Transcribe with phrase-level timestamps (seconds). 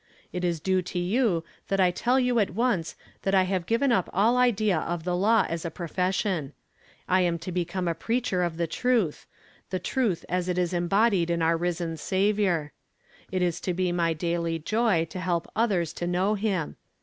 [0.33, 3.91] It is due to you that I tell you at once that I have given
[3.91, 6.53] up all idea of the law as a profession.
[7.07, 9.27] I am to become a preacher of the truth,—
[9.69, 12.73] the truth as it is embodied in our risen Saviour.
[13.31, 16.77] It is to be my daily joy to help others to know him.